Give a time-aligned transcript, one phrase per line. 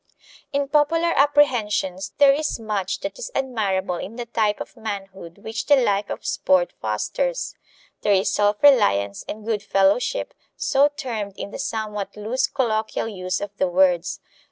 [0.51, 5.67] In popular apprehension there is much that is admirable in the type of manhood which
[5.67, 7.53] the life of sport fosters.
[8.01, 13.39] There is self reliance and good fellowship, so termed in the somewhat loose colloquial use
[13.41, 14.19] of the words.